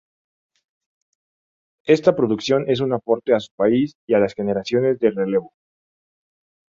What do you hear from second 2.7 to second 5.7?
un aporte a su país y a las generaciones de relevo.